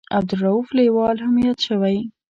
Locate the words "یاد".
1.45-1.59